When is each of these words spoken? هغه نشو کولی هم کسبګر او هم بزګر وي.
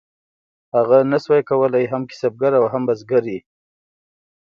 هغه 0.75 0.97
نشو 1.11 1.37
کولی 1.49 1.85
هم 1.91 2.01
کسبګر 2.09 2.51
او 2.59 2.65
هم 2.73 2.81
بزګر 2.87 3.23
وي. 3.29 3.39